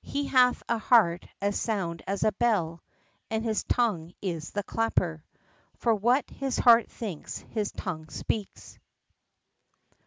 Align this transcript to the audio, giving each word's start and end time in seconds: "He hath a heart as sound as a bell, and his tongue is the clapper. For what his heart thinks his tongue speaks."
"He 0.00 0.26
hath 0.28 0.62
a 0.70 0.78
heart 0.78 1.26
as 1.38 1.60
sound 1.60 2.02
as 2.06 2.24
a 2.24 2.32
bell, 2.32 2.82
and 3.30 3.44
his 3.44 3.62
tongue 3.64 4.14
is 4.22 4.52
the 4.52 4.62
clapper. 4.62 5.22
For 5.76 5.94
what 5.94 6.30
his 6.30 6.56
heart 6.56 6.90
thinks 6.90 7.40
his 7.50 7.72
tongue 7.72 8.08
speaks." 8.08 8.78